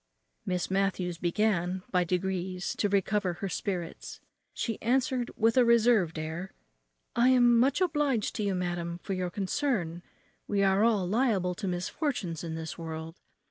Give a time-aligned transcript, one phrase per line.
[0.47, 4.19] Miss Matthews began, by degrees, to recover her spirits.
[4.51, 6.53] She answered, with a reserved air,
[7.15, 10.01] "I am much obliged to you, madam, for your concern;
[10.47, 13.19] we are all liable to misfortunes in this world.